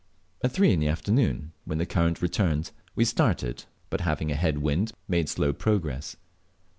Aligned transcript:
At 0.43 0.51
three 0.51 0.73
in 0.73 0.79
the 0.79 0.87
afternoon, 0.87 1.51
when 1.63 1.77
the 1.77 1.85
current 1.85 2.17
turned, 2.33 2.71
we 2.95 3.05
started; 3.05 3.65
but 3.91 4.01
having 4.01 4.31
a 4.31 4.35
head 4.35 4.57
wind, 4.57 4.91
made 5.07 5.29
slow 5.29 5.53
progress. 5.53 6.15